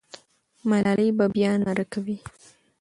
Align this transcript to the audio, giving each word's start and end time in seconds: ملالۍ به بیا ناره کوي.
ملالۍ 0.69 1.09
به 1.17 1.25
بیا 1.35 1.51
ناره 1.63 1.85
کوي. 1.93 2.17